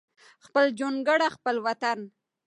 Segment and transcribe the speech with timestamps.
[0.45, 1.99] خپل جونګړه خپل وطن